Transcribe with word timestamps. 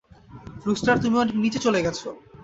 Rooster, 0.65 0.95
তুমি 0.99 1.15
অনেক 1.17 1.35
নিচে 1.35 1.59
চলে 1.59 1.79
গেছো। 1.81 2.07